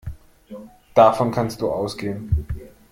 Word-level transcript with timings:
Davon 0.95 1.29
kannst 1.31 1.61
du 1.61 1.69
ausgehen. 1.69 2.47